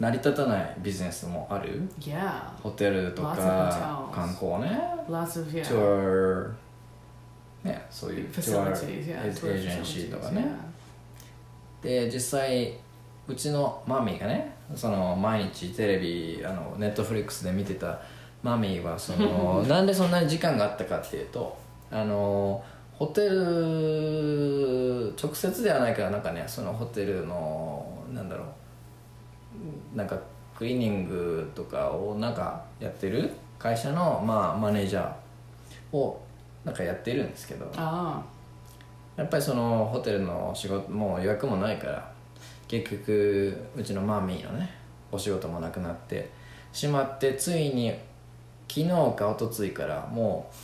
[0.00, 6.52] 成り立たないビジネスもある Yeah, ホテルと Lots か.観光ね lots of yeah ツアー
[7.64, 10.44] ねそういう tour ージェンシーとかね
[11.82, 12.76] で実際
[13.28, 18.00] うちのマミーがねその毎日テレビあのネットフリックスで見てた
[18.42, 21.56] マミーはその なんでそんなに時間があったかっていうと
[21.90, 22.62] あの
[22.92, 28.44] ホテル直接ではないからなんかねそのホテルのなんだろ
[29.94, 30.16] うなんか
[30.56, 36.20] クリーニングとかをなんかやってる会社の、まあ、マネージャーを
[36.64, 38.22] なんかやってるんですけど Ah,
[39.16, 42.11] やっぱりそのホテルの仕事もう予約もないから
[42.72, 44.70] 結局うちのマミーのね
[45.10, 46.30] お仕事もなくなって
[46.72, 47.90] しまってついに
[48.66, 50.54] 昨日か一昨日からもう、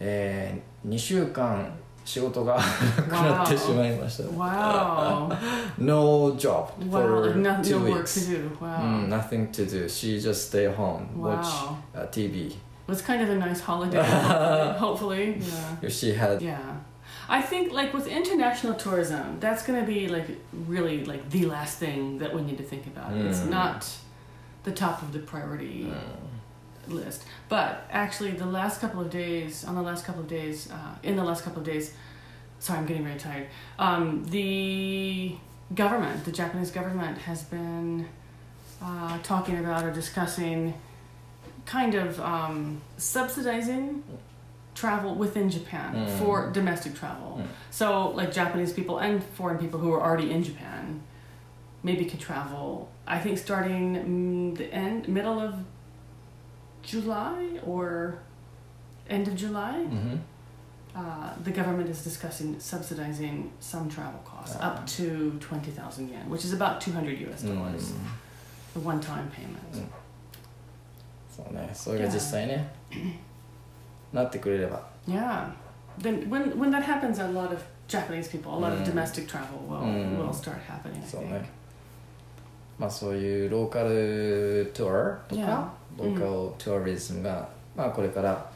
[0.00, 1.70] えー、2週間
[2.02, 2.62] 仕事がな
[3.02, 5.28] くなってしまいました wow,
[5.76, 8.50] No job wow, for no, two no work weeks to do.
[8.60, 11.76] Wow, Mm, nothing to do she just stay home watch Wow.
[11.94, 12.54] uh, TV
[12.86, 14.02] was kind of a nice holiday.
[14.78, 15.76] hopefully, yeah.
[15.82, 16.58] if she had Yeah.
[17.28, 21.78] I think like with international tourism, that's going to be like really like the last
[21.78, 23.12] thing that we need to think about.
[23.16, 23.50] It's Mm.
[23.50, 23.88] not
[24.64, 25.92] the top of the priority
[26.88, 27.24] list.
[27.48, 31.16] But actually the last couple of days, on the last couple of days, uh, in
[31.16, 31.94] the last couple of days,
[32.58, 33.46] sorry, I'm getting very tired.
[33.78, 35.34] Um, the
[35.74, 38.06] government, the Japanese government has been
[38.82, 40.74] uh, talking about or discussing
[41.64, 44.02] kind of um, subsidizing
[44.75, 46.07] travel within Japan Mm.
[46.19, 47.39] for domestic travel.
[47.41, 47.47] Mm.
[47.71, 51.01] So, like Japanese people and foreign people who are already in Japan
[51.83, 52.87] maybe could travel.
[53.07, 55.53] I think starting mm, the end, middle of
[56.83, 58.19] July or
[59.09, 60.19] end of July, Mhm.
[60.95, 64.67] uh, the government is discussing subsidizing some travel costs Ah.
[64.67, 67.93] up to 20,000 yen, which is about 200 US dollars,
[68.75, 69.87] うん a one time payment.
[71.35, 72.69] そうねそれが実際ね
[74.13, 75.45] なってくれれば Yeah.
[76.01, 78.85] Then when when that happens, a lot of Japanese people, a lot of Mm.
[78.85, 80.17] domestic travel will Mm.
[80.17, 81.01] will start happening.
[81.03, 81.31] I そう think.
[81.33, 81.49] ね
[82.77, 85.45] まあそういうローカルツアーと Yeah.
[85.47, 88.49] かローカルツアリズムがまあこれから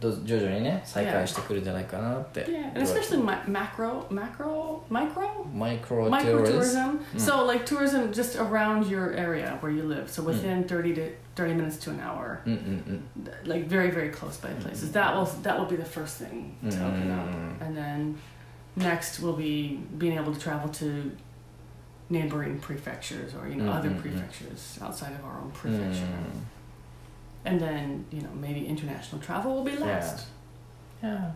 [0.00, 7.00] ど徐々にね再開してくるんじゃないかなって Yeah, and especially mi- macro, macro, micro, マイクロツア micro リズム tourism.
[7.16, 10.04] So like tourism just around your area where you live.
[10.08, 12.41] So within thirty to 30 minutes to an hour.
[12.45, 13.01] Mm-mm-mm.
[13.45, 14.89] like very very close by mm, places.
[14.89, 15.15] Mm, that mm.
[15.17, 17.27] will that will be the first thing to open up.
[17.63, 17.99] and then
[18.75, 20.87] next will be being able to travel to
[22.09, 26.07] neighboring prefectures or you know other prefectures outside of our own prefecture.
[27.45, 30.27] And then you know maybe international travel will be last.
[31.01, 31.31] Yeah,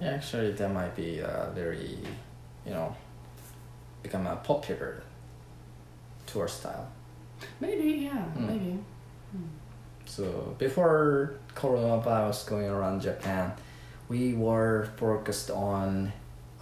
[0.00, 0.10] yeah.
[0.16, 1.98] actually that might be a very
[2.66, 2.94] you know
[4.04, 5.02] become a popular
[6.26, 6.86] tour style.
[7.60, 8.46] Maybe, yeah, Mm.
[8.50, 8.72] maybe.
[10.06, 13.52] So before coronavirus going around Japan,
[14.08, 16.12] we were focused on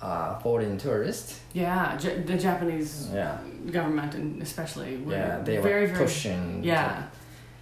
[0.03, 1.41] uh, foreign tourists.
[1.53, 3.39] Yeah, J- the Japanese Yeah,
[3.71, 6.63] government and especially were yeah, they were very, very, pushing.
[6.65, 7.03] yeah,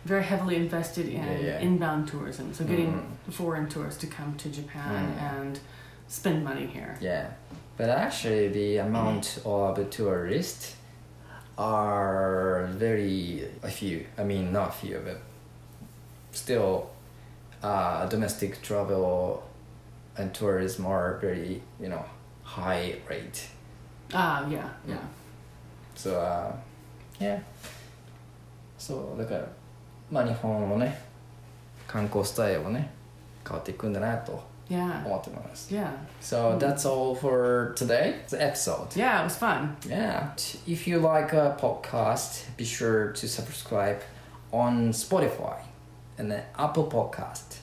[0.05, 1.59] very heavily invested in Yeah, yeah.
[1.61, 2.53] inbound tourism.
[2.55, 3.33] So getting Mm.
[3.33, 5.23] foreign tourists to come to Japan Mm.
[5.33, 5.61] and
[6.07, 6.97] spend money here.
[7.01, 7.27] Yeah,
[7.77, 10.75] but actually, the amount of tourists
[11.58, 14.06] are very a few.
[14.18, 15.22] I mean, not few, but
[16.32, 16.90] still,
[17.62, 19.44] uh, domestic travel
[20.18, 22.04] and tourism are very, you know,
[22.44, 23.48] high rate.
[24.14, 24.98] Ah, yeah, yeah.
[25.96, 26.52] So, uh,
[27.20, 27.40] yeah.
[28.84, 29.48] そうだから
[30.12, 31.00] まあ日本のね
[31.88, 32.92] 観光スタイルもね
[33.48, 35.05] 変わっていくんだなと yeah.
[35.07, 35.93] Optimized yeah.
[36.21, 36.61] So mm.
[36.61, 38.17] that's all for today.
[38.29, 38.95] The episode.
[38.95, 39.77] Yeah it was fun.
[39.89, 40.33] Yeah.
[40.67, 44.03] If you like a podcast be sure to subscribe
[44.53, 45.61] on spotify
[46.17, 47.59] and then apple podcast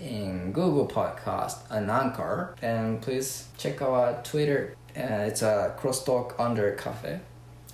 [0.00, 2.54] in google podcast and anchor.
[2.62, 4.76] And please check our twitter.
[4.96, 7.20] Uh, it's a crosstalk under cafe.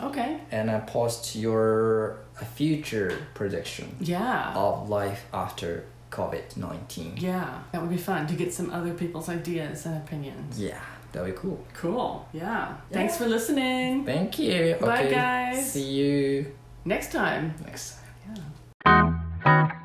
[0.00, 0.40] Okay.
[0.50, 2.18] And i post your
[2.56, 4.52] future prediction yeah.
[4.54, 7.16] of life after COVID nineteen.
[7.16, 10.60] Yeah, that would be fun to get some other people's ideas and opinions.
[10.60, 11.58] Yeah, that'd be cool.
[11.74, 12.28] Cool.
[12.32, 12.76] Yeah.
[12.92, 14.04] Thanks for listening.
[14.04, 14.76] Thank you.
[14.80, 15.10] Bye, okay.
[15.10, 15.72] guys.
[15.72, 16.52] See you
[16.84, 17.54] Next time.
[17.64, 17.96] next
[18.84, 19.16] time.
[19.44, 19.78] Yeah.